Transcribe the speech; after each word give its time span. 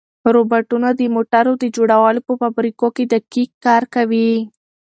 روبوټونه 0.33 0.89
د 0.99 1.01
موټرو 1.15 1.53
د 1.61 1.63
جوړولو 1.75 2.19
په 2.27 2.33
فابریکو 2.41 2.87
کې 2.95 3.03
دقیق 3.13 3.49
کار 3.65 3.83
کوي. 3.95 4.31